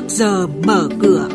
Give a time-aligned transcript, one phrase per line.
[0.00, 1.28] trước giờ mở cửa.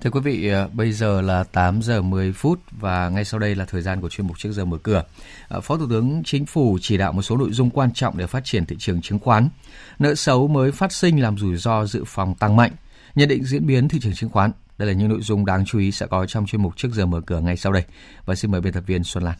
[0.00, 3.54] Thưa quý vị, ờ, bây giờ là 8 giờ 10 phút và ngay sau đây
[3.54, 5.04] là thời gian của chuyên mục trước giờ mở cửa.
[5.48, 8.26] Ờ, Phó Thủ tướng Chính phủ chỉ đạo một số nội dung quan trọng để
[8.26, 9.48] phát triển thị trường chứng khoán.
[9.98, 12.72] Nợ xấu mới phát sinh làm rủi ro dự phòng tăng mạnh.
[13.14, 14.50] Nhận định diễn biến thị trường chứng khoán.
[14.78, 17.06] Đây là những nội dung đáng chú ý sẽ có trong chuyên mục trước giờ
[17.06, 17.84] mở cửa ngay sau đây.
[18.24, 19.34] Và xin mời biên tập viên Xuân Lan.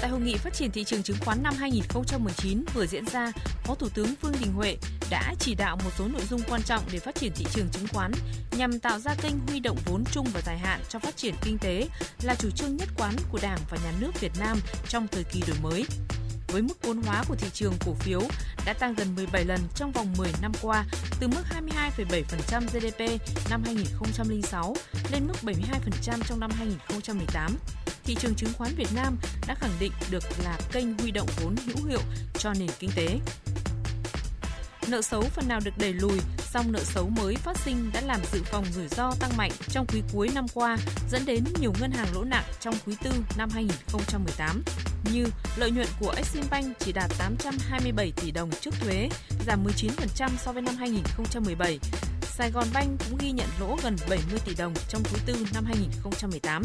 [0.00, 3.32] Tại hội nghị phát triển thị trường chứng khoán năm 2019 vừa diễn ra,
[3.64, 4.76] Phó Thủ tướng Vương Đình Huệ
[5.10, 7.88] đã chỉ đạo một số nội dung quan trọng để phát triển thị trường chứng
[7.88, 8.12] khoán
[8.56, 11.58] nhằm tạo ra kênh huy động vốn chung và dài hạn cho phát triển kinh
[11.58, 11.88] tế
[12.22, 15.42] là chủ trương nhất quán của Đảng và Nhà nước Việt Nam trong thời kỳ
[15.46, 15.84] đổi mới
[16.48, 18.20] với mức vốn hóa của thị trường cổ phiếu
[18.66, 20.84] đã tăng gần 17 lần trong vòng 10 năm qua,
[21.20, 21.42] từ mức
[21.96, 23.20] 22,7% GDP
[23.50, 24.76] năm 2006
[25.12, 27.56] lên mức 72% trong năm 2018.
[28.08, 31.54] Thị trường chứng khoán Việt Nam đã khẳng định được là kênh huy động vốn
[31.66, 32.00] hữu hiệu
[32.38, 33.18] cho nền kinh tế.
[34.88, 38.20] Nợ xấu phần nào được đẩy lùi, song nợ xấu mới phát sinh đã làm
[38.32, 40.76] dự phòng rủi ro tăng mạnh trong quý cuối năm qua,
[41.10, 44.62] dẫn đến nhiều ngân hàng lỗ nặng trong quý tư năm 2018
[45.12, 49.08] như lợi nhuận của Eximbank chỉ đạt 827 tỷ đồng trước thuế,
[49.46, 51.78] giảm 19% so với năm 2017.
[52.22, 55.64] Sài Gòn Bank cũng ghi nhận lỗ gần 70 tỷ đồng trong quý tư năm
[55.64, 56.62] 2018.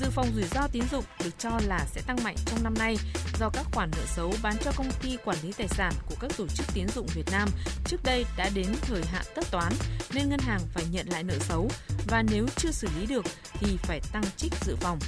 [0.00, 2.96] Dự phòng rủi ro tín dụng được cho là sẽ tăng mạnh trong năm nay
[3.40, 6.30] do các khoản nợ xấu bán cho công ty quản lý tài sản của các
[6.36, 7.48] tổ chức tín dụng Việt Nam
[7.84, 9.72] trước đây đã đến thời hạn tất toán
[10.14, 11.70] nên ngân hàng phải nhận lại nợ xấu
[12.08, 14.98] và nếu chưa xử lý được thì phải tăng trích dự phòng.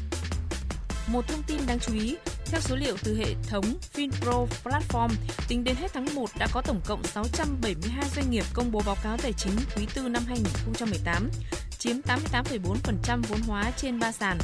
[1.06, 5.08] Một thông tin đáng chú ý, theo số liệu từ hệ thống FinPro Platform,
[5.48, 8.96] tính đến hết tháng 1 đã có tổng cộng 672 doanh nghiệp công bố báo
[9.02, 11.30] cáo tài chính quý tư năm 2018,
[11.78, 14.38] chiếm 88,4% vốn hóa trên ba sàn.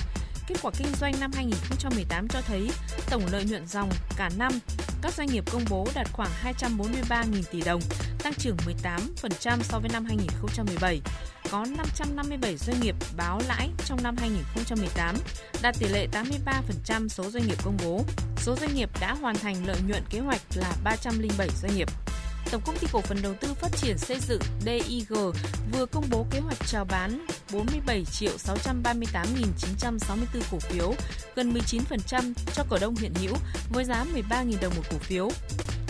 [0.48, 2.70] Kết quả kinh doanh năm 2018 cho thấy
[3.10, 4.52] tổng lợi nhuận dòng cả năm
[5.02, 7.80] các doanh nghiệp công bố đạt khoảng 243.000 tỷ đồng,
[8.22, 11.00] tăng trưởng 18% so với năm 2017.
[11.50, 15.16] Có 557 doanh nghiệp báo lãi trong năm 2018,
[15.62, 16.06] đạt tỷ lệ
[16.86, 18.04] 83% số doanh nghiệp công bố.
[18.36, 21.88] Số doanh nghiệp đã hoàn thành lợi nhuận kế hoạch là 307 doanh nghiệp.
[22.50, 25.14] Tổng công ty cổ phần đầu tư phát triển xây dựng DIG
[25.72, 30.94] vừa công bố kế hoạch chào bán 47 triệu 638.964 cổ phiếu,
[31.34, 33.34] gần 19% cho cổ đông hiện hữu
[33.70, 35.30] với giá 13.000 đồng một cổ phiếu.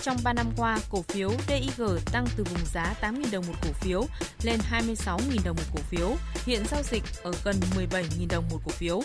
[0.02, 1.82] Trong 3 năm qua, cổ phiếu DIG
[2.12, 4.06] tăng từ vùng giá 8.000 đồng một cổ phiếu
[4.42, 8.72] lên 26.000 đồng một cổ phiếu, hiện giao dịch ở gần 17.000 đồng một cổ
[8.72, 9.02] phiếu.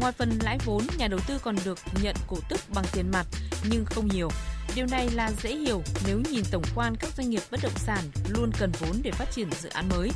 [0.00, 3.26] Ngoài phần lãi vốn, nhà đầu tư còn được nhận cổ tức bằng tiền mặt
[3.70, 4.28] nhưng không nhiều.
[4.74, 8.04] Điều này là dễ hiểu nếu nhìn tổng quan các doanh nghiệp bất động sản
[8.28, 10.10] luôn cần vốn để phát triển dự án mới.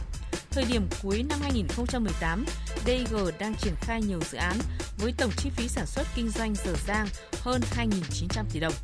[0.50, 2.44] Thời điểm cuối năm 2018,
[2.86, 4.58] DG đang triển khai nhiều dự án
[4.98, 7.08] với tổng chi phí sản xuất kinh doanh dở dang
[7.40, 8.74] hơn 2.900 tỷ đồng.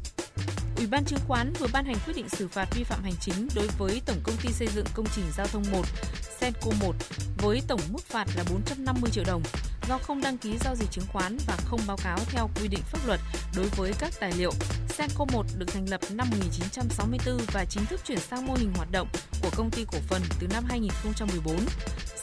[0.76, 3.48] Ủy ban chứng khoán vừa ban hành quyết định xử phạt vi phạm hành chính
[3.54, 5.82] đối với Tổng công ty xây dựng công trình giao thông 1,
[6.40, 6.96] Senco 1
[7.38, 9.42] với tổng mức phạt là 450 triệu đồng
[9.88, 12.82] do không đăng ký giao dịch chứng khoán và không báo cáo theo quy định
[12.82, 13.20] pháp luật
[13.56, 14.52] đối với các tài liệu.
[14.92, 18.88] Senco 1 được thành lập năm 1964 và chính thức chuyển sang mô hình hoạt
[18.92, 19.08] động
[19.42, 21.56] của công ty cổ phần từ năm 2014.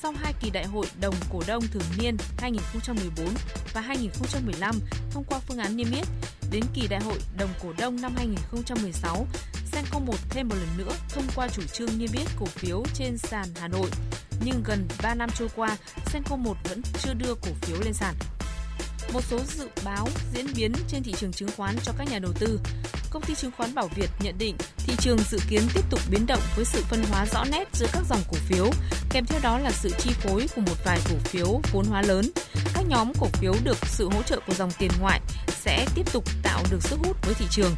[0.02, 3.28] Sau hai kỳ đại hội đồng cổ đông thường niên 2014
[3.74, 4.80] và 2015
[5.12, 6.08] thông qua phương án niêm yết,
[6.52, 9.28] đến kỳ đại hội đồng cổ đông năm 2016,
[9.72, 13.18] Senco 1 thêm một lần nữa thông qua chủ trương niêm yết cổ phiếu trên
[13.18, 13.90] sàn Hà Nội
[14.46, 18.16] nhưng gần 3 năm trôi qua, Senco 1 vẫn chưa đưa cổ phiếu lên sàn.
[19.14, 22.32] Một số dự báo diễn biến trên thị trường chứng khoán cho các nhà đầu
[22.40, 22.60] tư.
[23.10, 26.26] Công ty chứng khoán Bảo Việt nhận định thị trường dự kiến tiếp tục biến
[26.26, 28.70] động với sự phân hóa rõ nét giữa các dòng cổ phiếu,
[29.10, 32.32] kèm theo đó là sự chi phối của một vài cổ phiếu vốn hóa lớn.
[32.74, 36.24] Các nhóm cổ phiếu được sự hỗ trợ của dòng tiền ngoại sẽ tiếp tục
[36.44, 37.76] tạo được sức hút với thị trường.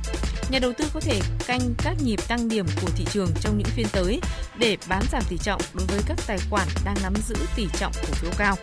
[0.50, 3.68] Nhà đầu tư có thể canh các nhịp tăng điểm của thị trường trong những
[3.68, 4.22] phiên tới
[4.58, 7.94] để bán giảm tỷ trọng đối với các tài khoản đang nắm giữ tỷ trọng
[7.94, 8.58] cổ phiếu cao.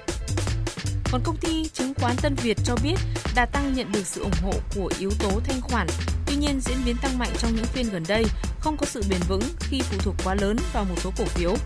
[1.13, 2.95] Còn công ty chứng khoán Tân Việt cho biết
[3.35, 5.87] đà tăng nhận được sự ủng hộ của yếu tố thanh khoản.
[6.27, 8.25] Tuy nhiên, diễn biến tăng mạnh trong những phiên gần đây
[8.61, 11.57] không có sự bền vững khi phụ thuộc quá lớn vào một số cổ phiếu.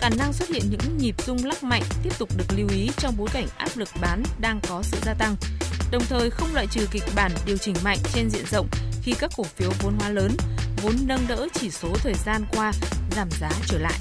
[0.00, 3.14] Khả năng xuất hiện những nhịp rung lắc mạnh tiếp tục được lưu ý trong
[3.18, 5.36] bối cảnh áp lực bán đang có sự gia tăng.
[5.90, 8.68] Đồng thời không loại trừ kịch bản điều chỉnh mạnh trên diện rộng
[9.02, 10.36] khi các cổ phiếu vốn hóa lớn,
[10.82, 12.72] vốn nâng đỡ chỉ số thời gian qua
[13.16, 13.98] giảm giá trở lại.